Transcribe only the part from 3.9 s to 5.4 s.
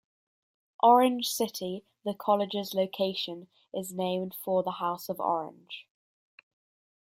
named for the House of